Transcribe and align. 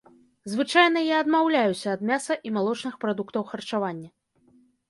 Звычайна 0.53 1.03
я 1.07 1.19
адмаўляюся 1.25 1.93
ад 1.97 2.01
мяса 2.13 2.39
і 2.49 2.53
малочных 2.57 2.93
прадуктаў 3.05 3.47
харчавання. 3.51 4.09